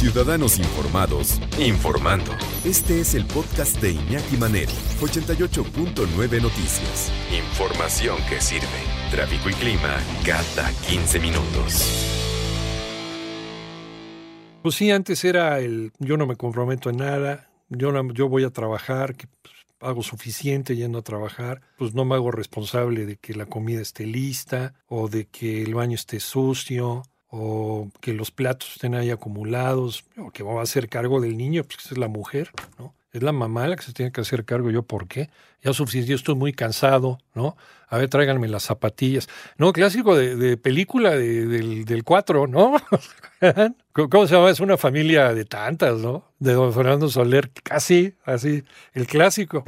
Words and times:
Ciudadanos 0.00 0.58
Informados, 0.58 1.38
informando. 1.58 2.32
Este 2.64 3.00
es 3.00 3.14
el 3.14 3.26
podcast 3.26 3.78
de 3.82 3.90
Iñaki 3.92 4.38
Manero, 4.38 4.72
88.9 4.98 6.40
Noticias. 6.40 7.12
Información 7.30 8.16
que 8.26 8.40
sirve. 8.40 8.64
Tráfico 9.10 9.50
y 9.50 9.52
clima 9.52 9.98
cada 10.24 10.72
15 10.88 11.20
minutos. 11.20 12.06
Pues 14.62 14.74
sí, 14.74 14.90
antes 14.90 15.22
era 15.22 15.58
el 15.58 15.92
yo 15.98 16.16
no 16.16 16.26
me 16.26 16.36
comprometo 16.36 16.88
en 16.88 16.96
nada, 16.96 17.50
yo, 17.68 17.92
no- 17.92 18.10
yo 18.14 18.26
voy 18.30 18.44
a 18.44 18.50
trabajar, 18.50 19.14
que 19.16 19.26
pues, 19.42 19.54
hago 19.80 20.02
suficiente 20.02 20.76
yendo 20.76 21.00
a 21.00 21.02
trabajar, 21.02 21.60
pues 21.76 21.92
no 21.92 22.06
me 22.06 22.14
hago 22.14 22.30
responsable 22.30 23.04
de 23.04 23.16
que 23.16 23.34
la 23.34 23.44
comida 23.44 23.82
esté 23.82 24.06
lista 24.06 24.72
o 24.88 25.08
de 25.08 25.26
que 25.26 25.62
el 25.62 25.74
baño 25.74 25.94
esté 25.94 26.20
sucio 26.20 27.02
o 27.30 27.88
que 28.00 28.12
los 28.12 28.30
platos 28.30 28.72
estén 28.72 28.94
ahí 28.94 29.10
acumulados 29.10 30.04
o 30.18 30.30
que 30.30 30.42
va 30.42 30.60
a 30.60 30.62
hacer 30.62 30.88
cargo 30.88 31.20
del 31.20 31.36
niño, 31.36 31.62
pues 31.64 31.90
es 31.92 31.98
la 31.98 32.08
mujer, 32.08 32.50
¿no? 32.78 32.94
Es 33.12 33.22
la 33.24 33.32
mamá 33.32 33.66
la 33.66 33.74
que 33.74 33.82
se 33.82 33.92
tiene 33.92 34.12
que 34.12 34.20
hacer 34.20 34.44
cargo. 34.44 34.70
¿Yo 34.70 34.82
por 34.84 35.08
qué? 35.08 35.30
Ya 35.64 35.72
suficiente, 35.72 36.10
yo 36.10 36.16
estoy 36.16 36.36
muy 36.36 36.52
cansado, 36.52 37.18
¿no? 37.34 37.56
A 37.88 37.98
ver, 37.98 38.08
tráiganme 38.08 38.46
las 38.46 38.62
zapatillas. 38.62 39.28
No, 39.58 39.72
clásico 39.72 40.16
de, 40.16 40.56
película 40.56 41.10
de- 41.10 41.46
del, 41.46 41.84
del 41.84 42.04
4, 42.04 42.46
¿no? 42.46 42.76
¿Cómo 43.92 44.26
se 44.26 44.34
llama? 44.34 44.50
Es 44.50 44.60
una 44.60 44.76
familia 44.76 45.34
de 45.34 45.44
tantas, 45.44 45.98
¿no? 45.98 46.24
De 46.38 46.52
don 46.52 46.72
Fernando 46.72 47.08
Soler, 47.08 47.50
casi 47.62 48.14
así, 48.24 48.62
el 48.94 49.06
clásico. 49.06 49.64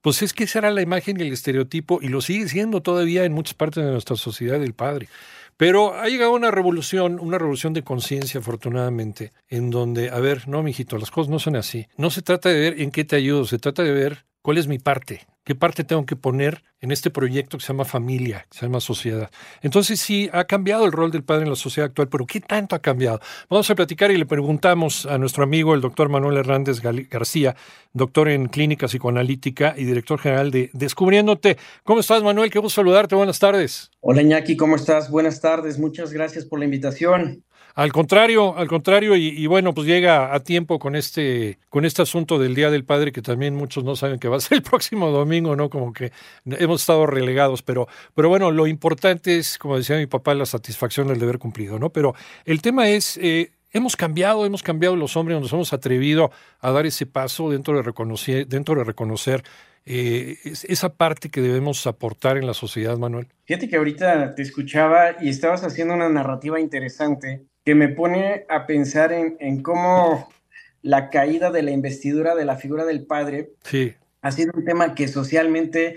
Pues 0.00 0.20
es 0.22 0.32
que 0.32 0.44
esa 0.44 0.58
era 0.58 0.70
la 0.72 0.82
imagen 0.82 1.20
y 1.20 1.22
el 1.22 1.32
estereotipo, 1.32 2.00
y 2.02 2.08
lo 2.08 2.20
sigue 2.20 2.48
siendo 2.48 2.82
todavía 2.82 3.24
en 3.24 3.32
muchas 3.32 3.54
partes 3.54 3.84
de 3.84 3.92
nuestra 3.92 4.16
sociedad 4.16 4.58
del 4.58 4.74
padre. 4.74 5.08
Pero 5.56 5.94
ha 5.94 6.08
llegado 6.08 6.32
una 6.32 6.50
revolución, 6.50 7.18
una 7.20 7.38
revolución 7.38 7.72
de 7.72 7.84
conciencia, 7.84 8.40
afortunadamente, 8.40 9.32
en 9.48 9.70
donde, 9.70 10.10
a 10.10 10.18
ver, 10.18 10.48
no, 10.48 10.62
mijito, 10.62 10.98
las 10.98 11.10
cosas 11.10 11.30
no 11.30 11.38
son 11.38 11.56
así. 11.56 11.86
No 11.96 12.10
se 12.10 12.22
trata 12.22 12.48
de 12.48 12.58
ver 12.58 12.80
en 12.80 12.90
qué 12.90 13.04
te 13.04 13.16
ayudo, 13.16 13.44
se 13.44 13.58
trata 13.58 13.82
de 13.82 13.92
ver 13.92 14.26
cuál 14.42 14.58
es 14.58 14.66
mi 14.66 14.78
parte, 14.78 15.26
qué 15.44 15.54
parte 15.54 15.84
tengo 15.84 16.04
que 16.04 16.16
poner 16.16 16.62
en 16.80 16.90
este 16.90 17.10
proyecto 17.10 17.56
que 17.56 17.64
se 17.64 17.72
llama 17.72 17.84
familia, 17.84 18.46
que 18.50 18.58
se 18.58 18.66
llama 18.66 18.80
sociedad. 18.80 19.30
Entonces 19.62 20.00
sí, 20.00 20.28
ha 20.32 20.44
cambiado 20.44 20.84
el 20.84 20.92
rol 20.92 21.12
del 21.12 21.22
padre 21.22 21.44
en 21.44 21.50
la 21.50 21.56
sociedad 21.56 21.88
actual, 21.88 22.08
pero 22.08 22.26
¿qué 22.26 22.40
tanto 22.40 22.74
ha 22.74 22.80
cambiado? 22.80 23.20
Vamos 23.48 23.70
a 23.70 23.74
platicar 23.74 24.10
y 24.10 24.16
le 24.16 24.26
preguntamos 24.26 25.06
a 25.06 25.16
nuestro 25.16 25.44
amigo, 25.44 25.74
el 25.74 25.80
doctor 25.80 26.08
Manuel 26.08 26.36
Hernández 26.36 26.80
García, 26.80 27.54
doctor 27.92 28.28
en 28.28 28.46
clínica 28.48 28.86
psicoanalítica 28.86 29.74
y 29.76 29.84
director 29.84 30.18
general 30.18 30.50
de 30.50 30.70
Descubriéndote. 30.72 31.56
¿Cómo 31.84 32.00
estás, 32.00 32.22
Manuel? 32.22 32.50
Qué 32.50 32.58
gusto 32.58 32.80
saludarte. 32.80 33.14
Buenas 33.14 33.38
tardes. 33.38 33.90
Hola 34.00 34.22
Iñaki, 34.22 34.56
¿cómo 34.56 34.74
estás? 34.74 35.10
Buenas 35.10 35.40
tardes, 35.40 35.78
muchas 35.78 36.12
gracias 36.12 36.44
por 36.44 36.58
la 36.58 36.64
invitación. 36.64 37.44
Al 37.74 37.92
contrario, 37.92 38.56
al 38.56 38.68
contrario, 38.68 39.16
y, 39.16 39.46
bueno, 39.46 39.72
pues 39.72 39.86
llega 39.86 40.34
a 40.34 40.40
tiempo 40.40 40.78
con 40.78 40.94
este, 40.94 41.58
con 41.70 41.84
este 41.84 42.02
asunto 42.02 42.38
del 42.38 42.54
Día 42.54 42.70
del 42.70 42.84
Padre, 42.84 43.12
que 43.12 43.22
también 43.22 43.54
muchos 43.54 43.82
no 43.84 43.96
saben 43.96 44.18
que 44.18 44.28
va 44.28 44.36
a 44.36 44.40
ser 44.40 44.56
el 44.58 44.62
próximo 44.70 45.10
domingo, 45.10 45.56
¿no? 45.56 45.70
Como 45.70 45.92
que 45.92 46.12
hemos 46.44 46.82
estado 46.82 47.06
relegados, 47.06 47.62
pero, 47.62 47.88
pero 48.14 48.28
bueno, 48.28 48.50
lo 48.50 48.66
importante 48.66 49.38
es, 49.38 49.56
como 49.58 49.76
decía 49.78 49.96
mi 49.96 50.06
papá, 50.06 50.34
la 50.34 50.46
satisfacción 50.46 51.08
del 51.08 51.18
deber 51.18 51.38
cumplido, 51.38 51.78
¿no? 51.78 51.90
Pero 51.90 52.14
el 52.44 52.60
tema 52.60 52.88
es, 52.90 53.16
eh, 53.22 53.52
hemos 53.72 53.96
cambiado, 53.96 54.44
hemos 54.44 54.62
cambiado 54.62 54.94
los 54.96 55.16
hombres, 55.16 55.40
nos 55.40 55.52
hemos 55.52 55.72
atrevido 55.72 56.30
a 56.60 56.70
dar 56.72 56.84
ese 56.84 57.06
paso 57.06 57.50
dentro 57.50 57.74
de 57.76 57.82
reconocer, 57.82 58.46
dentro 58.46 58.74
de 58.74 58.84
reconocer 58.84 59.42
eh, 59.84 60.36
es- 60.44 60.64
esa 60.66 60.94
parte 60.94 61.28
que 61.30 61.40
debemos 61.40 61.86
aportar 61.88 62.36
en 62.36 62.46
la 62.46 62.54
sociedad, 62.54 62.96
Manuel. 62.98 63.26
Fíjate 63.46 63.68
que 63.68 63.76
ahorita 63.76 64.34
te 64.36 64.42
escuchaba 64.42 65.16
y 65.20 65.28
estabas 65.28 65.64
haciendo 65.64 65.94
una 65.94 66.08
narrativa 66.08 66.60
interesante 66.60 67.46
que 67.64 67.74
me 67.74 67.88
pone 67.88 68.44
a 68.48 68.66
pensar 68.66 69.12
en, 69.12 69.36
en 69.40 69.62
cómo 69.62 70.28
la 70.82 71.10
caída 71.10 71.50
de 71.50 71.62
la 71.62 71.70
investidura 71.70 72.34
de 72.34 72.44
la 72.44 72.56
figura 72.56 72.84
del 72.84 73.06
padre 73.06 73.50
Sí, 73.64 73.94
ha 74.20 74.32
sido 74.32 74.52
un 74.54 74.64
tema 74.64 74.94
que 74.94 75.06
socialmente 75.08 75.96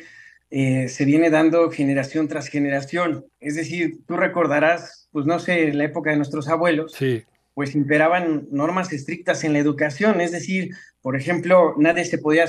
eh, 0.52 0.88
se 0.90 1.06
viene 1.06 1.30
dando 1.31 1.70
generación 1.72 2.28
tras 2.28 2.48
generación. 2.48 3.25
Es 3.40 3.56
decir, 3.56 4.00
tú 4.08 4.16
recordarás, 4.16 5.09
pues 5.12 5.25
no 5.25 5.40
sé, 5.40 5.70
en 5.70 5.78
la 5.80 5.86
época 5.86 6.12
de 6.12 6.18
nuestros 6.18 6.48
abuelos, 6.48 6.94
sí, 6.94 7.24
pues 7.56 7.74
imperaban 7.74 8.48
normas 8.52 8.92
estrictas 8.94 9.44
en 9.44 9.54
la 9.54 9.59
educación, 9.59 10.20
es 10.22 10.31
decir, 10.31 10.72
por 11.02 11.16
ejemplo, 11.16 11.74
nadie 11.78 12.04
se 12.04 12.18
podía 12.18 12.46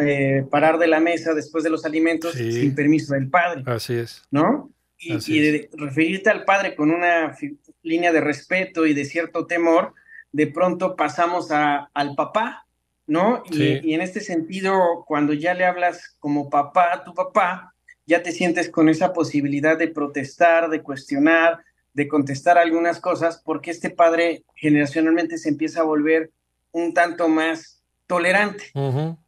eh, 0.00 0.44
parar 0.50 0.78
de 0.78 0.86
la 0.86 0.98
mesa 0.98 1.34
después 1.34 1.62
de 1.62 1.70
los 1.70 1.84
alimentos 1.84 2.32
Sí. 2.34 2.52
sin 2.52 2.74
permiso 2.74 3.14
del 3.14 3.28
padre, 3.28 3.62
así 3.66 3.94
es. 3.94 4.22
¿no? 4.30 4.70
Y, 4.98 5.40
de 5.40 5.68
referirte 5.74 6.30
al 6.30 6.44
padre 6.44 6.74
con 6.74 6.90
una 6.90 7.36
línea 7.82 8.12
de 8.12 8.20
respeto 8.20 8.86
y 8.86 8.94
de 8.94 9.04
cierto 9.04 9.46
temor, 9.46 9.94
de 10.32 10.46
pronto 10.46 10.96
pasamos 10.96 11.50
a, 11.50 11.90
al 11.92 12.14
papá, 12.14 12.66
¿no? 13.06 13.42
Y, 13.50 13.54
Sí. 13.54 13.80
y 13.82 13.94
en 13.94 14.00
este 14.00 14.20
sentido, 14.20 15.04
cuando 15.06 15.32
ya 15.32 15.54
le 15.54 15.64
hablas 15.66 16.16
como 16.18 16.48
papá 16.48 16.94
a 16.94 17.04
tu 17.04 17.14
papá, 17.14 17.74
ya 18.06 18.22
te 18.22 18.32
sientes 18.32 18.70
con 18.70 18.88
esa 18.88 19.12
posibilidad 19.12 19.76
de 19.76 19.88
protestar, 19.88 20.70
de 20.70 20.82
cuestionar, 20.82 21.58
de 21.92 22.08
contestar 22.08 22.56
algunas 22.58 23.00
cosas, 23.00 23.42
porque 23.44 23.70
este 23.70 23.90
padre 23.90 24.44
generacionalmente 24.54 25.38
se 25.38 25.48
empieza 25.48 25.80
a 25.80 25.84
volver 25.84 26.30
un 26.70 26.94
tanto 26.94 27.28
más 27.28 27.82
tolerante. 28.06 28.70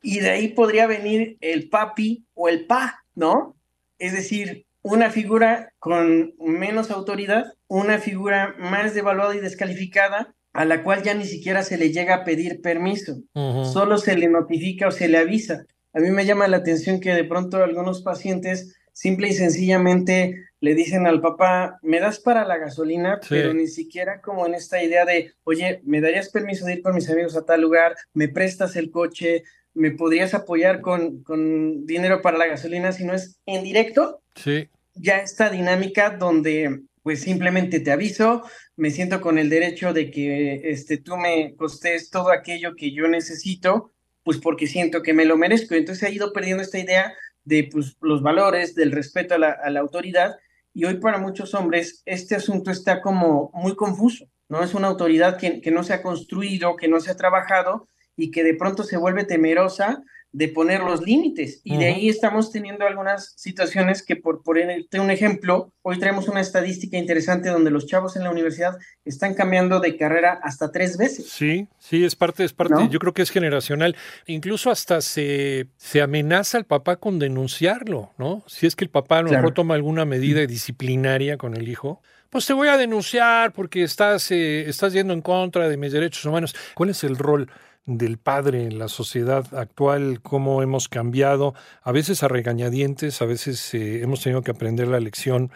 Y 0.03 0.21
de 0.21 0.31
ahí 0.31 0.49
podría 0.49 0.87
venir 0.87 1.37
el 1.41 1.69
papi 1.69 2.25
o 2.35 2.49
el 2.49 2.67
pa, 2.67 3.05
¿no? 3.15 3.57
Es 3.99 4.13
decir, 4.13 4.67
una 4.83 5.11
figura 5.11 5.73
con 5.79 6.35
menos 6.39 6.91
autoridad, 6.91 7.53
una 7.67 7.99
figura 7.99 8.55
más 8.59 8.95
devaluada 8.95 9.35
y 9.37 9.41
descalificada, 9.41 10.35
a 10.53 10.65
la 10.65 10.83
cual 10.83 11.03
ya 11.03 11.15
ni 11.15 11.25
siquiera 11.25 11.63
se 11.63 11.77
le 11.79 11.91
llega 11.93 12.15
a 12.17 12.25
pedir 12.25 12.61
permiso, 12.63 13.19
solo 13.65 13.99
se 13.99 14.17
le 14.17 14.29
notifica 14.29 14.89
o 14.89 14.91
se 14.91 15.09
le 15.09 15.19
avisa. 15.19 15.65
A 15.93 16.01
mí 16.01 16.11
me 16.11 16.25
llama 16.25 16.49
la 16.49 16.59
atención 16.59 17.01
que 17.01 17.13
de 17.15 17.25
pronto 17.25 17.63
algunos 17.63 18.03
pacientes 18.03 18.75
simple 18.93 19.29
y 19.29 19.33
sencillamente 19.33 20.45
le 20.61 20.75
dicen 20.75 21.07
al 21.07 21.21
papá, 21.21 21.79
me 21.83 22.01
das 22.01 22.19
para 22.19 22.45
la 22.45 22.57
gasolina, 22.59 23.21
Sí. 23.23 23.29
pero 23.31 23.55
ni 23.55 23.69
siquiera 23.69 24.21
como 24.21 24.45
en 24.47 24.55
esta 24.55 24.83
idea 24.83 25.05
de, 25.05 25.33
oye, 25.45 25.81
¿me 25.85 26.01
darías 26.01 26.31
permiso 26.31 26.65
de 26.67 26.75
ir 26.75 26.83
con 26.83 26.95
mis 26.97 27.09
amigos 27.09 27.37
a 27.37 27.45
tal 27.45 27.61
lugar? 27.61 27.95
¿Me 28.13 28.29
prestas 28.29 28.75
el 28.75 28.91
coche? 28.91 29.45
¿Me 29.79 29.93
podrías 29.93 30.35
apoyar 30.35 30.81
con, 30.81 31.23
con 31.23 31.87
dinero 31.87 32.21
para 32.21 32.37
la 32.37 32.47
gasolina? 32.47 32.91
Si 32.91 33.05
no 33.05 33.15
es 33.15 33.39
en 33.47 33.63
directo, 33.63 34.23
Sí, 34.35 34.69
ya 34.95 35.19
esta 35.19 35.51
dinámica 35.51 36.11
donde 36.11 36.83
pues 37.03 37.23
simplemente 37.23 37.81
te 37.81 37.91
aviso, 37.91 38.43
me 38.77 38.91
siento 38.91 39.21
con 39.21 39.39
el 39.39 39.49
derecho 39.49 39.93
de 39.93 40.11
que 40.11 40.71
este, 40.71 40.99
tú 40.99 41.17
me 41.17 41.55
costes 41.57 42.11
todo 42.11 42.31
aquello 42.31 42.75
que 42.77 42.93
yo 42.93 43.09
necesito, 43.09 43.93
pues 44.23 44.39
porque 44.39 44.67
siento 44.67 45.01
que 45.03 45.15
me 45.15 45.25
lo 45.25 45.37
merezco. 45.37 45.75
Entonces 45.75 46.05
ha 46.05 46.11
ido 46.11 46.33
perdiendo 46.33 46.63
esta 46.63 46.79
idea 46.79 47.15
de 47.45 47.69
pues, 47.73 47.97
los 48.03 48.21
valores, 48.23 48.75
del 48.75 48.93
respeto 48.93 49.35
a 49.35 49.39
la, 49.39 49.53
a 49.53 49.71
la 49.71 49.81
autoridad, 49.81 50.37
y 50.75 50.85
hoy 50.85 50.99
para 50.99 51.19
muchos 51.19 51.55
hombres 51.55 52.03
este 52.05 52.35
asunto 52.35 52.71
está 52.71 53.01
como 53.01 53.51
muy 53.55 53.75
confuso, 53.75 54.29
¿no? 54.49 54.63
Es 54.63 54.75
una 54.75 54.89
autoridad 54.89 55.39
que, 55.39 55.61
que 55.61 55.71
no 55.71 55.83
se 55.83 55.95
ha 55.95 56.03
construido, 56.03 56.77
que 56.77 56.89
no 56.89 57.01
se 57.01 57.11
ha 57.11 57.17
trabajado 57.17 57.89
y 58.19 58.31
que 58.31 58.45
de 58.45 58.53
pronto 58.55 58.83
se 58.83 58.99
vuelve 58.99 59.25
temerosa 59.25 60.03
de 60.31 60.49
poner 60.49 60.81
los 60.83 61.01
límites. 61.01 61.63
Y 61.65 61.79
de 61.79 61.87
ahí 61.87 62.09
estamos 62.11 62.53
teniendo 62.53 62.87
algunas 62.87 63.33
situaciones 63.37 64.03
que, 64.03 64.15
por 64.15 64.43
ponerte 64.43 65.01
un 65.01 65.11
ejemplo, 65.11 65.73
hoy 65.81 65.99
traemos 65.99 66.29
una 66.29 66.43
estadística 66.43 66.99
interesante 66.99 67.49
donde 67.49 67.71
los 67.71 67.87
chavos 67.87 68.15
en 68.15 68.25
la 68.25 68.31
universidad 68.31 68.77
están 69.07 69.33
cambiando 69.33 69.81
de 69.81 69.97
carrera 69.97 70.39
hasta 70.43 70.71
tres 70.71 70.99
veces. 70.99 71.31
Sí, 71.31 71.67
sí, 71.79 72.05
es 72.05 72.15
parte, 72.15 72.45
es 72.45 72.53
parte, 72.53 72.75
¿No? 72.75 72.91
yo 72.91 72.99
creo 72.99 73.15
que 73.15 73.23
es 73.23 73.31
generacional. 73.31 73.97
Incluso 74.27 74.71
hasta 74.71 75.01
se, 75.01 75.69
se 75.79 76.03
amenaza 76.03 76.59
al 76.59 76.67
papá 76.67 76.97
con 76.97 77.19
denunciarlo, 77.19 78.11
¿no? 78.19 78.45
Si 78.47 78.67
es 78.67 78.77
que 78.77 78.85
el 78.85 78.91
papá 78.91 79.19
a 79.19 79.23
lo 79.23 79.29
Claro. 79.29 79.43
mejor 79.45 79.55
toma 79.55 79.77
alguna 79.77 80.05
medida 80.05 80.45
disciplinaria 80.47 81.39
con 81.39 81.57
el 81.57 81.69
hijo, 81.69 82.03
pues 82.29 82.45
te 82.45 82.53
voy 82.53 82.69
a 82.69 82.77
denunciar 82.77 83.55
porque 83.55 83.83
estás, 83.83 84.31
eh, 84.31 84.69
estás 84.69 84.93
yendo 84.93 85.15
en 85.15 85.23
contra 85.23 85.71
de 85.71 85.79
mis 85.79 85.93
derechos 85.93 86.27
humanos. 86.27 86.55
¿Cuál 86.75 86.91
es 86.91 87.03
el 87.03 87.17
rol 87.17 87.51
del 87.89 88.19
padre 88.19 88.65
en 88.65 88.79
la 88.79 88.89
sociedad 88.89 89.55
actual? 89.55 90.21
¿Cómo 90.23 90.63
hemos 90.63 90.89
cambiado? 90.89 91.55
A 91.83 91.91
veces 91.91 92.23
a 92.23 92.29
regañadientes, 92.29 93.23
a 93.23 93.25
veces 93.25 93.75
eh, 93.75 94.03
hemos 94.03 94.23
tenido 94.23 94.43
que 94.43 94.51
aprender 94.51 94.89
la 94.89 95.01
lección 95.01 95.51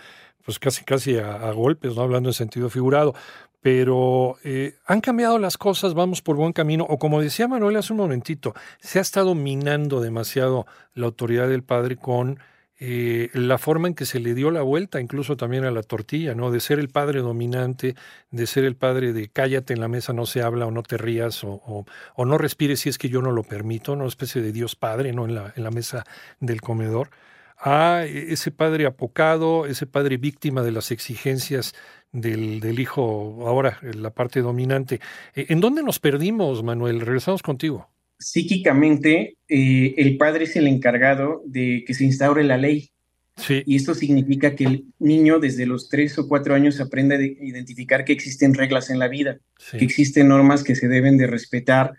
pues 0.44 0.58
casi 0.58 0.82
casi 0.82 1.18
a, 1.18 1.52
golpes, 1.52 1.94
no 1.94 2.02
hablando 2.02 2.30
en 2.30 2.34
sentido 2.34 2.68
figurado 2.68 3.14
pero 3.60 4.38
eh, 4.42 4.74
han 4.86 5.00
cambiado 5.00 5.38
las 5.38 5.56
cosas, 5.56 5.94
vamos 5.94 6.20
por 6.20 6.34
buen 6.34 6.52
camino, 6.52 6.84
o 6.88 6.98
como 6.98 7.20
decía 7.20 7.46
Manuel 7.46 7.76
hace 7.76 7.92
un 7.92 7.98
momentito, 7.98 8.54
se 8.80 8.98
ha 8.98 9.02
estado 9.02 9.36
minando 9.36 10.00
demasiado 10.00 10.66
la 10.94 11.06
autoridad 11.06 11.48
del 11.48 11.62
padre 11.62 11.96
con 11.96 12.40
eh, 12.84 13.30
la 13.32 13.58
forma 13.58 13.86
en 13.86 13.94
que 13.94 14.06
se 14.06 14.18
le 14.18 14.34
dio 14.34 14.50
la 14.50 14.62
vuelta, 14.62 15.00
incluso 15.00 15.36
también 15.36 15.64
a 15.64 15.70
la 15.70 15.84
tortilla, 15.84 16.34
¿no? 16.34 16.50
De 16.50 16.58
ser 16.58 16.80
el 16.80 16.88
padre 16.88 17.20
dominante, 17.20 17.94
de 18.32 18.46
ser 18.48 18.64
el 18.64 18.74
padre 18.74 19.12
de 19.12 19.28
cállate 19.28 19.72
en 19.72 19.80
la 19.80 19.86
mesa, 19.86 20.12
no 20.12 20.26
se 20.26 20.42
habla 20.42 20.66
o 20.66 20.72
no 20.72 20.82
te 20.82 20.96
rías 20.96 21.44
o, 21.44 21.86
no 22.18 22.38
respires 22.38 22.80
si 22.80 22.88
es 22.88 22.98
que 22.98 23.08
yo 23.08 23.22
no 23.22 23.30
lo 23.30 23.44
permito, 23.44 23.94
¿no? 23.94 24.02
Una 24.02 24.08
especie 24.08 24.42
de 24.42 24.50
Dios 24.50 24.74
padre, 24.74 25.12
¿no? 25.12 25.26
En 25.26 25.36
la, 25.36 25.52
en 25.54 25.62
la 25.62 25.70
mesa 25.70 26.02
del 26.40 26.60
comedor 26.60 27.10
a 27.56 28.04
ese 28.04 28.50
padre 28.50 28.86
apocado, 28.86 29.66
ese 29.66 29.86
padre 29.86 30.16
víctima 30.16 30.62
de 30.62 30.72
las 30.72 30.90
exigencias 30.90 31.74
del, 32.10 32.58
del 32.58 32.80
hijo, 32.80 33.44
ahora 33.46 33.78
la 33.82 34.10
parte 34.10 34.40
dominante. 34.40 35.00
Eh, 35.36 35.46
¿En 35.50 35.60
dónde 35.60 35.84
nos 35.84 36.00
perdimos, 36.00 36.64
Manuel? 36.64 37.00
Regresamos 37.00 37.42
contigo. 37.42 37.92
Psíquicamente, 38.22 39.36
eh, 39.48 39.94
el 39.96 40.16
padre 40.16 40.44
es 40.44 40.56
el 40.56 40.66
encargado 40.66 41.42
de 41.46 41.84
que 41.86 41.94
se 41.94 42.04
instaure 42.04 42.44
la 42.44 42.56
ley. 42.56 42.90
Sí. 43.36 43.62
Y 43.66 43.76
esto 43.76 43.94
significa 43.94 44.54
que 44.54 44.64
el 44.64 44.84
niño 44.98 45.40
desde 45.40 45.66
los 45.66 45.88
tres 45.88 46.18
o 46.18 46.28
cuatro 46.28 46.54
años 46.54 46.80
aprende 46.80 47.16
a 47.16 47.44
identificar 47.44 48.04
que 48.04 48.12
existen 48.12 48.54
reglas 48.54 48.90
en 48.90 48.98
la 48.98 49.08
vida, 49.08 49.38
que 49.70 49.84
existen 49.84 50.28
normas 50.28 50.62
que 50.62 50.76
se 50.76 50.86
deben 50.86 51.16
de 51.16 51.26
respetar. 51.26 51.94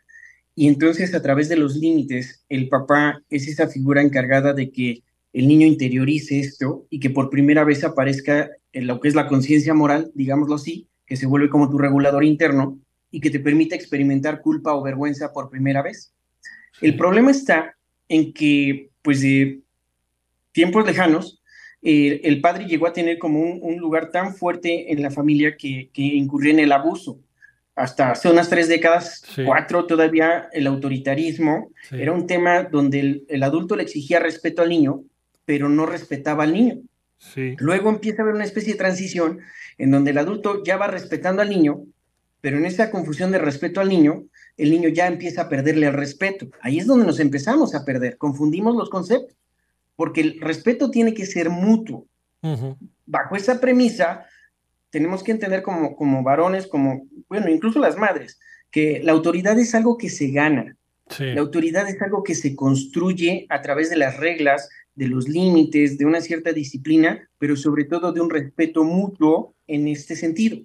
Y 0.56 0.68
entonces 0.68 1.14
a 1.16 1.22
través 1.22 1.50
de 1.50 1.58
los 1.58 1.76
límites, 1.76 2.46
el 2.50 2.70
papá 2.70 3.22
es 3.30 3.48
esa 3.48 3.68
figura 3.68 4.02
encargada 4.02 4.54
de 4.54 4.72
que 4.72 5.04
el 5.34 5.48
niño 5.48 5.66
interiorice 5.66 6.40
esto 6.40 6.86
y 6.90 7.00
que 7.00 7.10
por 7.10 7.32
primera 7.32 7.64
vez 7.64 7.84
aparezca 7.84 8.52
en 8.72 8.88
lo 8.88 9.00
que 9.00 9.08
es 9.08 9.16
la 9.16 9.28
conciencia 9.28 9.74
moral, 9.74 10.12
digámoslo 10.14 10.56
así, 10.56 10.88
que 11.06 11.18
se 11.18 11.26
vuelve 11.26 11.50
como 11.50 11.70
tu 11.70 11.80
regulador 11.80 12.24
interno 12.24 12.80
y 13.14 13.22
que 13.22 13.30
te 13.30 13.40
permite 13.40 13.76
experimentar 13.76 14.42
culpa 14.42 14.74
o 14.74 14.84
vergüenza 14.84 15.32
por 15.32 15.50
primera 15.50 15.82
vez. 15.82 16.14
El 16.82 16.98
problema 16.98 17.32
está 17.32 17.76
en 18.10 18.34
que, 18.34 18.90
pues 19.02 19.22
de 19.22 19.62
tiempos 20.52 20.86
lejanos, 20.86 21.42
eh, 21.82 22.20
el 22.26 22.42
padre 22.42 22.66
llegó 22.66 22.88
a 22.88 22.94
tener 22.94 23.18
como 23.18 23.40
un, 23.40 23.78
lugar 23.78 24.12
tan 24.12 24.36
fuerte 24.36 24.92
en 24.92 25.02
la 25.02 25.12
familia 25.12 25.56
que, 25.56 25.90
que 25.94 26.02
incurrió 26.02 26.52
en 26.52 26.60
el 26.60 26.72
abuso. 26.72 27.20
Hasta 27.76 28.12
hace 28.12 28.30
unas 28.30 28.50
tres 28.50 28.68
décadas, 28.68 29.24
cuatro 29.46 29.86
todavía, 29.86 30.50
el 30.52 30.68
autoritarismo 30.68 31.72
era 31.92 32.12
un 32.12 32.28
tema 32.28 32.64
donde 32.64 33.24
el 33.28 33.44
adulto 33.44 33.76
le 33.76 33.84
exigía 33.84 34.20
respeto 34.20 34.62
al 34.62 34.70
niño 34.70 35.06
pero 35.46 35.70
no 35.70 35.86
respetaba 35.86 36.44
al 36.44 36.54
niño. 36.54 36.82
Luego 37.58 37.90
empieza 37.90 38.22
a 38.22 38.24
haber 38.24 38.36
una 38.36 38.44
especie 38.44 38.74
de 38.74 38.80
transición 38.80 39.40
en 39.78 39.92
donde 39.92 40.12
el 40.12 40.18
adulto 40.18 40.64
ya 40.64 40.78
va 40.78 40.88
respetando 40.88 41.42
al 41.42 41.50
niño, 41.50 41.86
pero 42.44 42.58
en 42.58 42.66
esa 42.66 42.92
confusión 42.92 43.32
de 43.32 43.38
respeto 43.38 43.80
al 43.80 43.88
niño, 43.88 44.26
el 44.58 44.70
niño 44.70 44.90
ya 44.90 45.08
empieza 45.08 45.44
a 45.44 45.50
perderle 45.50 45.88
el 45.88 45.94
respeto. 45.94 46.50
Ahí 46.60 46.78
es 46.78 46.86
donde 46.86 47.06
nos 47.06 47.22
empezamos 47.22 47.74
a 47.74 47.86
perder, 47.86 48.18
confundimos 48.18 48.76
los 48.76 48.90
conceptos, 48.90 49.38
porque 49.96 50.20
el 50.20 50.42
respeto 50.42 50.92
tiene 50.92 51.14
que 51.14 51.26
ser 51.26 51.50
mutuo. 51.50 52.06
Bajo 53.06 53.38
esa 53.38 53.62
premisa, 53.62 54.26
tenemos 54.90 55.24
que 55.24 55.32
entender 55.32 55.64
como, 55.64 55.96
como 55.96 56.22
varones, 56.22 56.68
como, 56.68 57.08
bueno, 57.30 57.48
incluso 57.50 57.80
las 57.80 57.96
madres, 57.96 58.42
que 58.70 59.00
la 59.02 59.14
autoridad 59.14 59.58
es 59.58 59.74
algo 59.74 59.98
que 59.98 60.10
se 60.10 60.28
gana. 60.28 60.76
La 61.20 61.40
autoridad 61.40 61.88
es 61.88 62.02
algo 62.02 62.24
que 62.24 62.36
se 62.36 62.58
construye 62.58 63.46
a 63.48 63.62
través 63.62 63.90
de 63.90 63.96
las 63.96 64.18
reglas, 64.18 64.68
de 64.96 65.08
los 65.08 65.30
límites, 65.30 65.98
de 65.98 66.06
una 66.06 66.20
cierta 66.20 66.52
disciplina, 66.52 67.26
pero 67.38 67.56
sobre 67.56 67.86
todo 67.86 68.12
de 68.12 68.20
un 68.20 68.30
respeto 68.30 68.84
mutuo 68.84 69.56
en 69.66 69.88
este 69.88 70.18
sentido. 70.18 70.58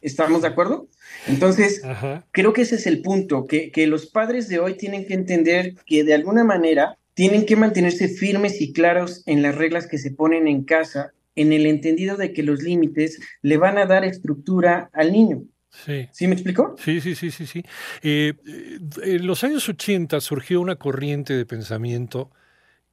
¿Estamos 0.00 0.40
de 0.40 0.48
acuerdo? 0.48 0.88
Entonces, 1.28 1.82
creo 2.30 2.52
que 2.52 2.62
ese 2.62 2.76
es 2.76 2.86
el 2.86 3.02
punto, 3.02 3.46
que, 3.46 3.70
que 3.70 3.86
los 3.86 4.06
padres 4.06 4.48
de 4.48 4.58
hoy 4.58 4.74
tienen 4.74 5.06
que 5.06 5.14
entender 5.14 5.74
que 5.86 6.04
de 6.04 6.14
alguna 6.14 6.44
manera 6.44 6.98
tienen 7.14 7.44
que 7.46 7.56
mantenerse 7.56 8.08
firmes 8.08 8.60
y 8.60 8.72
claros 8.72 9.22
en 9.26 9.42
las 9.42 9.54
reglas 9.54 9.86
que 9.86 9.98
se 9.98 10.10
ponen 10.10 10.48
en 10.48 10.64
casa, 10.64 11.12
en 11.36 11.52
el 11.52 11.66
entendido 11.66 12.16
de 12.16 12.32
que 12.32 12.42
los 12.42 12.62
límites 12.62 13.20
le 13.42 13.56
van 13.56 13.78
a 13.78 13.86
dar 13.86 14.04
estructura 14.04 14.90
al 14.92 15.12
niño. 15.12 15.42
Sí. 15.70 16.08
¿Sí 16.12 16.26
me 16.26 16.34
explicó? 16.34 16.74
Sí, 16.78 17.00
sí, 17.00 17.14
sí, 17.14 17.30
sí, 17.30 17.46
sí. 17.46 17.64
Eh, 18.02 18.34
eh, 18.46 18.78
en 19.02 19.26
los 19.26 19.42
años 19.42 19.68
80 19.68 20.20
surgió 20.20 20.60
una 20.60 20.76
corriente 20.76 21.34
de 21.34 21.46
pensamiento 21.46 22.30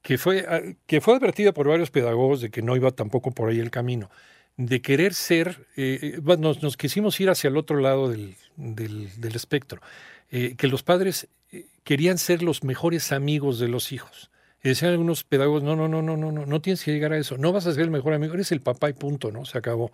que 0.02 0.18
fue, 0.18 0.46
ah, 0.48 0.62
que 0.86 1.02
fue 1.02 1.16
advertida 1.16 1.54
por 1.54 1.68
varios 1.68 1.92
pedagogos 1.92 2.40
de 2.42 2.50
que 2.50 2.62
no 2.62 2.76
iba 2.76 2.92
tampoco 2.92 3.32
por 3.32 3.50
ahí 3.50 3.60
el 3.60 3.72
camino, 3.72 4.10
de 4.60 4.82
querer 4.82 5.14
ser, 5.14 5.68
eh, 5.78 6.20
eh, 6.22 6.38
nos, 6.38 6.76
quisimos 6.76 7.18
ir 7.22 7.30
hacia 7.30 7.48
el 7.48 7.56
otro 7.56 7.80
lado 7.80 8.10
del, 8.10 8.36
del, 8.58 9.36
espectro, 9.36 9.82
eh, 10.32 10.56
que 10.58 10.68
los 10.68 10.84
padres 10.84 11.30
querían 11.86 12.18
ser 12.18 12.44
los 12.44 12.66
mejores 12.66 13.14
amigos 13.14 13.60
de 13.60 13.70
los 13.70 13.94
hijos. 13.94 14.30
Y 14.62 14.68
decían 14.68 14.92
algunos 14.92 15.24
pedagogos, 15.24 15.64
no, 15.64 15.78
no, 15.78 15.88
no, 15.88 16.02
no, 16.02 16.18
no, 16.18 16.34
no, 16.34 16.46
no 16.46 16.62
tienes 16.62 16.84
que 16.84 16.92
llegar 16.92 17.14
a 17.14 17.18
eso, 17.18 17.38
no 17.38 17.54
vas 17.54 17.68
a 17.68 17.74
ser 17.74 17.84
el 17.84 17.90
mejor 17.90 18.14
amigo, 18.14 18.34
eres 18.34 18.52
el 18.52 18.60
papá 18.60 18.90
y 18.90 18.94
punto, 18.94 19.32
¿no? 19.32 19.46
Se 19.46 19.58
acabó. 19.58 19.92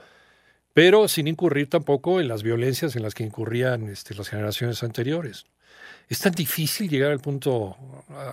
Pero 0.73 1.07
sin 1.09 1.27
incurrir 1.27 1.69
tampoco 1.69 2.19
en 2.19 2.27
las 2.27 2.41
violencias 2.41 2.95
en 2.95 3.03
las 3.03 3.13
que 3.13 3.23
incurrían 3.23 3.87
este, 3.87 4.15
las 4.15 4.29
generaciones 4.29 4.81
anteriores. 4.81 5.45
¿Es 6.09 6.21
tan 6.21 6.33
difícil 6.33 6.89
llegar 6.89 7.11
al 7.11 7.19
punto, 7.19 7.77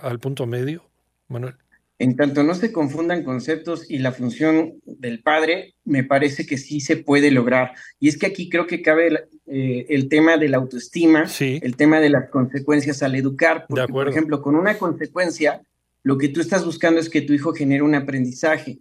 al 0.01 0.17
punto 0.17 0.47
medio, 0.47 0.83
Manuel? 1.27 1.53
En 1.99 2.15
tanto 2.15 2.43
no 2.43 2.55
se 2.55 2.71
confundan 2.71 3.23
conceptos 3.23 3.89
y 3.89 3.99
la 3.99 4.11
función 4.11 4.73
del 4.85 5.21
padre, 5.21 5.75
me 5.85 6.03
parece 6.03 6.45
que 6.45 6.57
sí 6.57 6.81
se 6.81 6.97
puede 6.97 7.29
lograr. 7.29 7.73
Y 7.99 8.09
es 8.09 8.17
que 8.17 8.25
aquí 8.25 8.49
creo 8.49 8.65
que 8.65 8.81
cabe 8.81 9.27
eh, 9.45 9.85
el 9.89 10.09
tema 10.09 10.37
de 10.37 10.49
la 10.49 10.57
autoestima, 10.57 11.25
el 11.39 11.75
tema 11.75 11.99
de 11.99 12.09
las 12.09 12.29
consecuencias 12.29 13.03
al 13.03 13.15
educar. 13.15 13.65
Porque, 13.69 13.91
por 13.91 14.09
ejemplo, 14.09 14.41
con 14.41 14.55
una 14.55 14.77
consecuencia, 14.77 15.61
lo 16.01 16.17
que 16.17 16.29
tú 16.29 16.41
estás 16.41 16.65
buscando 16.65 16.99
es 16.99 17.09
que 17.09 17.21
tu 17.21 17.33
hijo 17.33 17.53
genere 17.53 17.83
un 17.83 17.95
aprendizaje, 17.95 18.79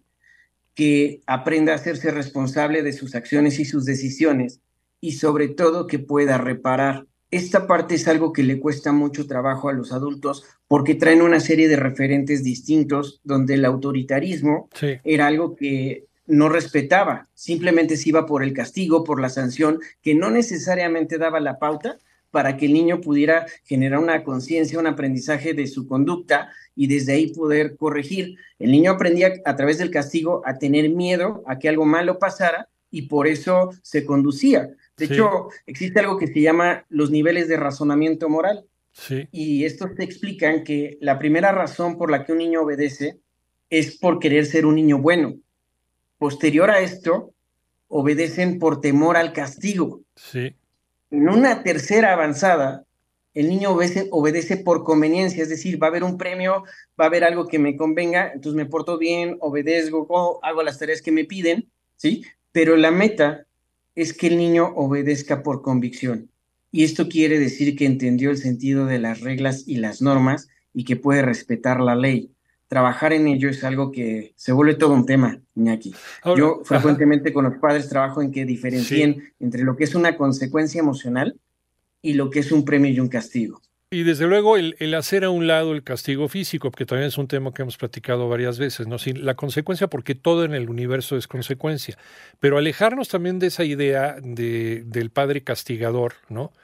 que 0.75 1.21
aprenda 1.27 1.73
a 1.73 1.77
hacerse 1.77 2.11
responsable 2.11 2.83
de 2.83 2.95
sus 2.95 3.15
acciones 3.15 3.59
y 3.59 3.67
sus 3.67 3.85
decisiones, 3.85 4.61
y 5.01 5.13
sobre 5.13 5.49
todo 5.49 5.87
que 5.87 5.99
pueda 5.99 6.39
reparar 6.39 7.07
esta 7.33 7.67
parte 7.67 7.95
es 7.95 8.07
algo 8.07 8.33
que 8.33 8.43
le 8.43 8.61
cuesta 8.61 8.93
mucho 8.93 9.27
trabajo 9.27 9.71
a 9.71 9.73
los 9.73 9.91
adultos 9.91 10.45
porque 10.69 10.95
traen 10.95 11.23
una 11.23 11.41
serie 11.41 11.67
de 11.67 11.77
referentes 11.77 12.45
distintos 12.45 13.21
donde 13.25 13.55
el 13.55 13.65
autoritarismo 13.65 14.69
era 15.03 15.27
algo 15.27 15.57
que 15.57 16.05
no 16.27 16.51
respetaba, 16.51 17.29
simplemente 17.35 17.97
se 17.97 18.11
iba 18.11 18.27
por 18.27 18.43
el 18.43 18.53
castigo, 18.53 19.03
por 19.03 19.19
la 19.19 19.31
sanción, 19.31 19.81
que 20.03 20.15
no 20.15 20.31
necesariamente 20.31 21.17
daba 21.17 21.41
la 21.41 21.59
pauta 21.59 21.99
para 22.31 22.57
que 22.59 22.67
el 22.67 22.75
niño 22.75 23.01
pudiera 23.01 23.47
generar 23.65 23.99
una 23.99 24.25
conciencia, 24.25 24.79
un 24.79 24.87
aprendizaje 24.87 25.55
de 25.55 25.67
su 25.67 25.87
conducta 25.87 26.51
y 26.77 26.87
desde 26.87 27.15
ahí 27.15 27.33
poder 27.33 27.77
corregir. 27.77 28.37
El 28.59 28.73
niño 28.73 28.93
aprendía 28.93 29.33
a 29.47 29.57
través 29.57 29.79
del 29.79 29.91
castigo 29.91 30.43
a 30.45 30.59
tener 30.59 30.91
miedo 30.91 31.43
a 31.47 31.59
que 31.59 31.71
algo 31.71 31.87
malo 31.87 32.19
pasara 32.19 32.69
y 32.91 33.03
por 33.03 33.27
eso 33.27 33.71
se 33.83 34.05
conducía. 34.05 34.71
De 35.09 35.15
hecho, 35.15 35.49
existe 35.67 35.99
algo 35.99 36.17
que 36.17 36.29
se 36.29 36.41
llama 36.41 36.85
los 36.89 37.11
niveles 37.11 37.49
de 37.49 37.57
razonamiento 37.57 38.29
moral. 38.29 38.65
Sí. 38.93 39.27
Y 39.33 39.65
estos 39.65 39.95
te 39.97 40.05
explican 40.05 40.63
que 40.63 40.97
la 41.01 41.19
primera 41.19 41.51
razón 41.51 41.99
por 41.99 42.11
la 42.11 42.25
que 42.25 42.33
un 42.33 42.39
niño 42.39 42.63
obedece 42.63 43.19
es 43.69 43.99
por 43.99 44.19
querer 44.19 44.47
ser 44.47 44.65
un 44.65 44.77
niño 44.77 44.99
bueno. 44.99 45.35
Posterior 46.19 46.71
a 46.71 46.81
esto, 46.81 47.33
obedecen 47.89 48.59
por 48.59 48.81
temor 48.81 49.17
al 49.17 49.33
castigo. 49.33 50.03
Sí. 50.15 50.55
En 51.11 51.29
una 51.29 51.63
tercera 51.63 52.13
avanzada, 52.13 52.85
el 53.35 53.49
niño 53.49 53.71
obedece, 53.71 54.09
obedece, 54.11 54.57
por 54.59 54.85
conveniencia, 54.85 55.43
es 55.43 55.49
decir, 55.49 55.83
va 55.83 55.87
a 55.89 55.91
haber 55.91 56.05
un 56.05 56.19
premio, 56.19 56.65
va 57.01 57.05
a 57.05 57.09
haber 57.09 57.25
algo 57.25 57.49
que 57.49 57.59
me 57.59 57.77
convenga, 57.77 58.31
entonces 58.33 58.55
me 58.55 58.67
porto 58.67 58.99
bien, 58.99 59.37
obedezco, 59.41 60.39
hago 60.43 60.63
las 60.63 60.79
tareas 60.79 61.03
que 61.03 61.13
me 61.13 61.25
piden, 61.25 61.69
¿sí? 61.97 62.25
Pero 62.53 62.77
la 62.77 62.91
meta 62.91 63.47
es 63.95 64.13
que 64.13 64.29
el 64.29 64.37
niño 64.37 64.73
obedezca 64.75 65.43
por 65.43 65.63
convicción. 65.63 66.31
Y 66.71 66.85
esto 66.85 67.09
quiere 67.09 67.39
decir 67.39 67.77
que 67.77 67.85
entendió 67.85 68.31
el 68.31 68.39
sentido 68.39 68.87
de 68.87 68.99
las 68.99 69.21
reglas 69.21 69.65
y 69.67 69.77
las 69.77 70.01
normas 70.01 70.49
y 70.73 70.85
que 70.85 70.97
puede 70.97 71.23
respetar 71.23 71.81
la 71.81 71.95
ley. 71.95 72.31
Trabajar 72.69 73.13
en 73.13 73.27
ello 73.27 73.51
es 73.51 73.65
algo 73.65 73.93
que 73.93 74.33
se 74.37 74.53
vuelve 74.53 74.75
todo 74.75 74.95
un 74.95 75.05
tema, 75.05 75.39
Iñaki. 75.55 75.95
Yo 76.37 76.63
frecuentemente 76.65 77.35
con 77.35 77.45
los 77.45 77.59
padres 77.59 77.91
trabajo 77.91 78.23
en 78.23 78.33
que 78.33 78.47
diferencien 78.47 79.35
entre 79.39 79.63
lo 79.63 79.77
que 79.77 79.85
es 79.85 79.95
una 79.95 80.17
consecuencia 80.17 80.81
emocional 80.81 81.39
y 82.01 82.15
lo 82.15 82.31
que 82.31 82.41
es 82.41 82.51
un 82.51 82.65
premio 82.65 82.91
y 82.91 82.99
un 82.99 83.09
castigo. 83.09 83.61
Y 83.93 84.05
desde 84.05 84.27
luego 84.27 84.57
el, 84.57 84.95
hacer 84.95 85.23
a 85.23 85.29
un 85.29 85.47
lado 85.47 85.75
el 85.75 85.83
castigo 85.83 86.27
físico, 86.27 86.71
que 86.71 86.87
también 86.87 87.09
es 87.09 87.19
un 87.19 87.29
tema 87.29 87.53
que 87.53 87.61
hemos 87.61 87.77
platicado 87.77 88.27
varias 88.27 88.59
veces, 88.59 88.87
¿no? 88.87 88.99
Sin 88.99 89.27
la 89.27 89.35
consecuencia, 89.35 89.87
porque 89.87 90.15
todo 90.15 90.47
en 90.47 90.55
el 90.55 90.71
universo 90.71 91.19
es 91.19 91.29
consecuencia. 91.29 91.99
Pero 92.41 92.57
alejarnos 92.57 93.11
también 93.11 93.39
de 93.39 93.49
esa 93.49 93.65
idea 93.65 94.17
de, 94.23 94.83
del 94.87 95.11
padre 95.11 95.43
castigador, 95.45 96.15
¿no? 96.31 96.55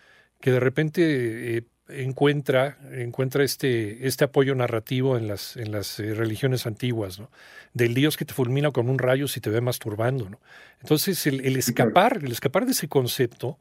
Que 0.41 0.53
de 0.53 0.61
repente 0.61 1.59
eh, 1.59 1.65
encuentra, 1.91 2.79
encuentra 2.93 3.45
este, 3.45 4.07
este 4.07 4.25
apoyo 4.25 4.55
narrativo 4.55 5.19
en 5.19 5.29
las, 5.29 5.59
en 5.59 5.71
las 5.71 6.01
eh, 6.01 6.15
religiones 6.15 6.67
antiguas, 6.67 7.21
¿no? 7.21 7.31
Del 7.75 7.93
Dios 7.93 8.17
que 8.17 8.25
te 8.25 8.33
fulmina 8.33 8.71
con 8.71 8.89
un 8.89 8.99
rayo 8.99 9.29
si 9.29 9.43
te 9.43 9.51
ve 9.51 9.61
masturbando, 9.61 10.31
¿no? 10.31 10.41
Entonces, 10.81 11.27
el, 11.27 11.45
el 11.45 11.57
escapar, 11.57 12.21
el 12.23 12.33
escapar 12.33 12.65
de 12.65 12.73
ese 12.73 12.89
concepto 12.89 13.59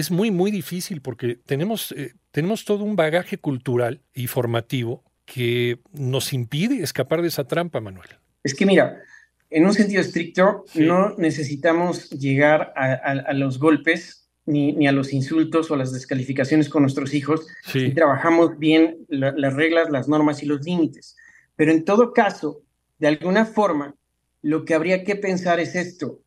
es 0.00 0.10
muy, 0.10 0.30
muy 0.30 0.50
difícil 0.50 1.00
porque 1.00 1.34
tenemos, 1.34 1.92
eh, 1.92 2.14
tenemos 2.30 2.64
todo 2.64 2.84
un 2.84 2.94
bagaje 2.94 3.38
cultural 3.38 4.00
y 4.14 4.28
formativo 4.28 5.04
que 5.24 5.80
nos 5.92 6.32
impide 6.32 6.82
escapar 6.82 7.20
de 7.20 7.28
esa 7.28 7.44
trampa, 7.44 7.80
Manuel. 7.80 8.08
Es 8.44 8.54
que 8.54 8.64
mira, 8.64 9.02
en 9.50 9.66
un 9.66 9.74
sentido 9.74 10.00
estricto, 10.00 10.64
no 10.74 11.16
necesitamos 11.16 12.10
llegar 12.10 12.72
a, 12.76 13.32
los 13.34 13.58
golpes 13.58 14.30
ni, 14.46 14.72
ni, 14.72 14.86
a 14.86 14.92
los 14.92 15.12
insultos 15.12 15.70
o 15.70 15.76
las 15.76 15.92
descalificaciones 15.92 16.68
con 16.68 16.82
nuestros 16.82 17.12
hijos 17.12 17.46
si 17.64 17.90
trabajamos 17.90 18.58
bien 18.58 18.98
las 19.08 19.54
reglas, 19.54 19.90
las 19.90 20.08
normas 20.08 20.42
y 20.42 20.46
los 20.46 20.64
límites. 20.64 21.16
Pero 21.56 21.72
en 21.72 21.84
todo 21.84 22.12
caso, 22.12 22.62
de 22.98 23.08
alguna 23.08 23.44
forma, 23.44 23.96
lo 24.42 24.64
que 24.64 24.74
habría 24.74 25.02
que 25.02 25.16
pensar 25.16 25.58
es 25.58 25.74
esto. 25.74 26.20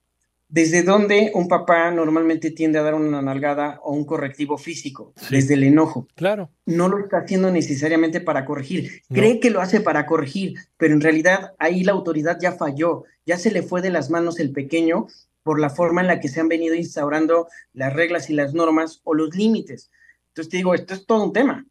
¿Desde 0.52 0.84
dónde 0.84 1.32
un 1.34 1.48
papá 1.48 1.90
normalmente 1.92 2.52
tiende 2.52 2.78
a 2.78 2.82
dar 2.82 2.94
una 2.94 3.22
nalgada 3.22 3.80
o 3.84 3.94
un 3.94 4.04
correctivo 4.04 4.58
físico? 4.58 5.14
Desde 5.30 5.54
el 5.54 5.64
enojo. 5.64 6.10
Claro. 6.14 6.52
No 6.66 6.90
lo 6.90 7.00
está 7.00 7.20
haciendo 7.20 7.50
necesariamente 7.52 8.20
para 8.20 8.44
corregir. 8.44 9.02
Cree 9.08 9.40
que 9.40 9.50
lo 9.50 9.62
hace 9.62 9.80
para 9.80 10.06
corregir, 10.06 10.56
pero 10.76 10.94
en 10.94 11.00
realidad 11.00 11.54
ahí 11.58 11.86
la 11.86 11.94
autoridad 11.94 12.38
ya 12.42 12.52
falló, 12.52 13.06
ya 13.26 13.38
se 13.38 13.50
le 13.50 13.64
fue 13.64 13.82
de 13.82 13.92
las 13.92 14.10
manos 14.10 14.42
el 14.42 14.52
pequeño 14.52 15.08
por 15.42 15.58
la 15.58 15.70
forma 15.70 16.02
en 16.02 16.08
la 16.08 16.20
que 16.20 16.28
se 16.28 16.42
han 16.42 16.50
venido 16.50 16.76
instaurando 16.76 17.48
las 17.72 17.94
reglas 17.94 18.30
y 18.30 18.34
las 18.34 18.54
normas 18.54 19.00
o 19.06 19.14
los 19.14 19.34
límites. 19.34 19.90
Entonces 20.32 20.52
te 20.52 20.58
digo, 20.58 20.74
esto 20.74 20.94
es 20.94 21.06
todo 21.06 21.24
un 21.24 21.32
tema. 21.32 21.66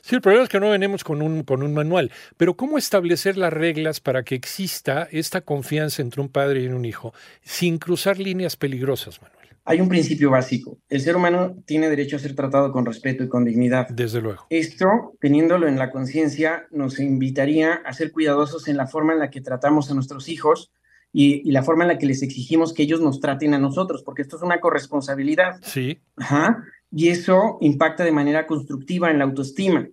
Sí, 0.00 0.14
el 0.14 0.20
problema 0.20 0.44
es 0.44 0.50
que 0.50 0.60
no 0.60 0.70
venimos 0.70 1.04
con 1.04 1.22
un, 1.22 1.42
con 1.42 1.62
un 1.62 1.74
manual, 1.74 2.10
pero 2.36 2.54
¿cómo 2.54 2.78
establecer 2.78 3.36
las 3.36 3.52
reglas 3.52 4.00
para 4.00 4.22
que 4.22 4.34
exista 4.34 5.08
esta 5.10 5.40
confianza 5.40 6.02
entre 6.02 6.20
un 6.20 6.28
padre 6.28 6.62
y 6.62 6.66
un 6.68 6.84
hijo 6.84 7.14
sin 7.42 7.78
cruzar 7.78 8.18
líneas 8.18 8.56
peligrosas, 8.56 9.20
Manuel? 9.22 9.44
Hay 9.66 9.80
un 9.80 9.88
principio 9.88 10.30
básico. 10.30 10.78
El 10.90 11.00
ser 11.00 11.16
humano 11.16 11.56
tiene 11.64 11.88
derecho 11.88 12.16
a 12.16 12.18
ser 12.18 12.34
tratado 12.34 12.70
con 12.70 12.84
respeto 12.84 13.24
y 13.24 13.28
con 13.28 13.44
dignidad. 13.44 13.88
Desde 13.88 14.20
luego. 14.20 14.46
Esto, 14.50 15.14
teniéndolo 15.20 15.66
en 15.66 15.78
la 15.78 15.90
conciencia, 15.90 16.66
nos 16.70 17.00
invitaría 17.00 17.72
a 17.72 17.92
ser 17.94 18.12
cuidadosos 18.12 18.68
en 18.68 18.76
la 18.76 18.86
forma 18.86 19.14
en 19.14 19.20
la 19.20 19.30
que 19.30 19.40
tratamos 19.40 19.90
a 19.90 19.94
nuestros 19.94 20.28
hijos 20.28 20.70
y, 21.12 21.48
y, 21.48 21.52
la 21.52 21.62
forma 21.62 21.84
en 21.84 21.88
la 21.88 21.98
que 21.98 22.06
les 22.06 22.22
exigimos 22.22 22.74
que 22.74 22.82
ellos 22.82 23.00
nos 23.00 23.20
traten 23.20 23.54
a 23.54 23.58
nosotros, 23.58 24.02
porque 24.02 24.20
esto 24.20 24.36
es 24.36 24.42
una 24.42 24.60
corresponsabilidad. 24.60 25.60
Sí. 25.62 26.00
Ajá 26.16 26.64
y 26.90 27.08
eso 27.08 27.58
impacta 27.60 28.04
de 28.04 28.12
manera 28.12 28.46
constructiva 28.46 29.10
en 29.10 29.18
la 29.18 29.24
autoestima. 29.24 29.88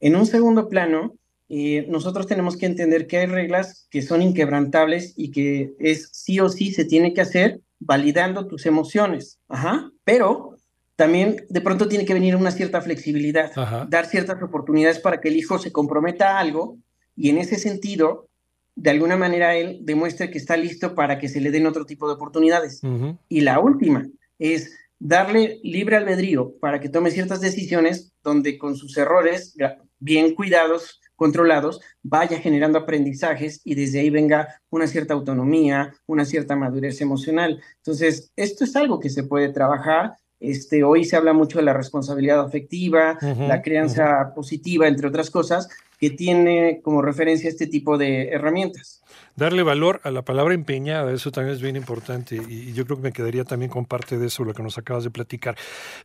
En 0.00 0.16
un 0.16 0.26
segundo 0.26 0.68
plano, 0.68 1.16
eh, 1.48 1.86
nosotros 1.88 2.26
tenemos 2.26 2.56
que 2.56 2.66
entender 2.66 3.06
que 3.06 3.18
hay 3.18 3.26
reglas 3.26 3.86
que 3.90 4.02
son 4.02 4.22
inquebrantables 4.22 5.14
y 5.16 5.30
que 5.30 5.74
es 5.78 6.08
sí 6.12 6.40
o 6.40 6.48
sí 6.48 6.72
se 6.72 6.84
tiene 6.84 7.14
que 7.14 7.20
hacer 7.20 7.60
validando 7.78 8.46
tus 8.46 8.66
emociones. 8.66 9.38
Ajá. 9.48 9.90
Pero 10.04 10.56
también 10.96 11.44
de 11.48 11.60
pronto 11.60 11.88
tiene 11.88 12.04
que 12.04 12.14
venir 12.14 12.36
una 12.36 12.50
cierta 12.50 12.80
flexibilidad, 12.80 13.52
dar 13.88 14.06
ciertas 14.06 14.42
oportunidades 14.42 15.00
para 15.00 15.20
que 15.20 15.28
el 15.28 15.36
hijo 15.36 15.58
se 15.58 15.72
comprometa 15.72 16.36
a 16.36 16.40
algo 16.40 16.78
y 17.16 17.30
en 17.30 17.38
ese 17.38 17.56
sentido, 17.56 18.28
de 18.76 18.90
alguna 18.90 19.16
manera 19.16 19.56
él 19.56 19.78
demuestre 19.82 20.30
que 20.30 20.38
está 20.38 20.56
listo 20.56 20.94
para 20.94 21.18
que 21.18 21.28
se 21.28 21.40
le 21.40 21.50
den 21.50 21.66
otro 21.66 21.84
tipo 21.84 22.06
de 22.06 22.14
oportunidades. 22.14 22.80
Y 23.28 23.40
la 23.40 23.58
última 23.58 24.06
es 24.38 24.72
darle 25.04 25.60
libre 25.62 25.96
albedrío 25.96 26.54
para 26.60 26.80
que 26.80 26.88
tome 26.88 27.10
ciertas 27.10 27.42
decisiones 27.42 28.14
donde 28.22 28.56
con 28.56 28.74
sus 28.74 28.96
errores 28.96 29.54
bien 29.98 30.34
cuidados, 30.34 30.98
controlados, 31.14 31.82
vaya 32.02 32.38
generando 32.38 32.78
aprendizajes 32.78 33.60
y 33.64 33.74
desde 33.74 34.00
ahí 34.00 34.08
venga 34.08 34.62
una 34.70 34.86
cierta 34.86 35.12
autonomía, 35.12 35.94
una 36.06 36.24
cierta 36.24 36.56
madurez 36.56 37.02
emocional. 37.02 37.60
Entonces, 37.76 38.32
esto 38.34 38.64
es 38.64 38.74
algo 38.76 38.98
que 38.98 39.10
se 39.10 39.24
puede 39.24 39.50
trabajar. 39.50 40.14
Este, 40.40 40.82
hoy 40.84 41.04
se 41.04 41.16
habla 41.16 41.34
mucho 41.34 41.58
de 41.58 41.64
la 41.64 41.74
responsabilidad 41.74 42.40
afectiva, 42.40 43.18
la 43.20 43.60
crianza 43.60 44.32
positiva, 44.34 44.88
entre 44.88 45.08
otras 45.08 45.30
cosas, 45.30 45.68
que 45.98 46.10
tiene 46.10 46.80
como 46.82 47.02
referencia 47.02 47.48
este 47.48 47.66
tipo 47.66 47.98
de 47.98 48.28
herramientas 48.28 49.02
darle 49.36 49.62
valor 49.62 50.00
a 50.04 50.10
la 50.10 50.22
palabra 50.22 50.54
empeñada, 50.54 51.12
eso 51.12 51.30
también 51.30 51.56
es 51.56 51.62
bien 51.62 51.76
importante 51.76 52.36
y 52.36 52.72
yo 52.72 52.84
creo 52.84 52.98
que 52.98 53.04
me 53.04 53.12
quedaría 53.12 53.44
también 53.44 53.70
con 53.70 53.84
parte 53.84 54.16
de 54.16 54.26
eso, 54.26 54.44
lo 54.44 54.54
que 54.54 54.62
nos 54.62 54.78
acabas 54.78 55.04
de 55.04 55.10
platicar. 55.10 55.56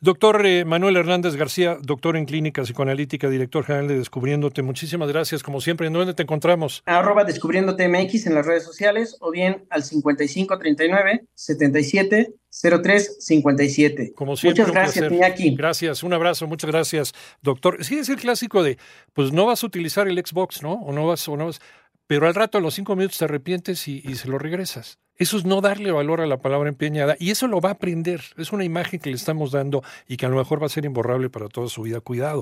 Doctor 0.01 0.45
eh, 0.45 0.65
Manuel 0.65 0.97
Hernández 0.97 1.35
García, 1.35 1.77
doctor 1.81 2.17
en 2.17 2.25
clínica 2.25 2.63
psicoanalítica, 2.63 3.29
director 3.29 3.63
general 3.63 3.87
de 3.87 3.97
Descubriéndote, 3.97 4.61
muchísimas 4.61 5.09
gracias, 5.09 5.43
como 5.43 5.61
siempre, 5.61 5.87
¿en 5.87 5.93
dónde 5.93 6.13
te 6.13 6.23
encontramos? 6.23 6.81
Arroba 6.85 7.23
Descubriéndote 7.23 7.87
MX 7.87 8.27
en 8.27 8.35
las 8.35 8.45
redes 8.45 8.63
sociales 8.63 9.17
o 9.19 9.31
bien 9.31 9.65
al 9.69 9.83
5539 9.83 11.27
77 11.33 12.33
0357. 12.49 14.13
Como 14.13 14.35
siempre, 14.35 14.63
muchas 14.63 14.73
gracias, 14.73 15.11
Iñaki. 15.11 15.55
Gracias, 15.55 16.03
un 16.03 16.13
abrazo, 16.13 16.47
muchas 16.47 16.69
gracias, 16.69 17.13
doctor. 17.41 17.83
Sí, 17.83 17.99
es 17.99 18.09
el 18.09 18.17
clásico 18.17 18.63
de, 18.63 18.77
pues 19.13 19.31
no 19.31 19.45
vas 19.45 19.63
a 19.63 19.67
utilizar 19.67 20.07
el 20.07 20.17
Xbox, 20.17 20.61
¿no? 20.63 20.73
O 20.73 20.91
no 20.91 21.07
vas, 21.07 21.27
o 21.27 21.37
no 21.37 21.45
vas 21.45 21.59
pero 22.09 22.25
al 22.25 22.33
rato, 22.33 22.57
a 22.57 22.61
los 22.61 22.73
cinco 22.73 22.95
minutos, 22.95 23.19
te 23.19 23.25
arrepientes 23.25 23.87
y, 23.87 24.01
se 24.15 24.27
lo 24.27 24.39
regresas. 24.39 24.97
Eso 25.17 25.37
es 25.37 25.45
no 25.45 25.61
darle 25.61 25.91
valor 25.91 26.21
a 26.21 26.25
la 26.25 26.39
palabra 26.39 26.67
empeñada 26.67 27.15
y 27.19 27.29
eso 27.29 27.47
lo 27.47 27.61
va 27.61 27.69
a 27.69 27.73
aprender. 27.73 28.19
Es 28.35 28.51
una 28.51 28.63
imagen 28.63 28.99
que 28.99 29.11
le 29.11 29.15
estamos 29.15 29.51
dando 29.51 29.83
y 30.07 30.17
que 30.17 30.25
a 30.25 30.29
lo 30.29 30.35
mejor 30.35 30.59
va 30.59 30.65
a 30.65 30.69
ser 30.69 30.85
imborrable 30.85 31.29
para 31.29 31.49
toda 31.49 31.67
su 31.67 31.83
vida. 31.83 31.99
Cuidado. 31.99 32.41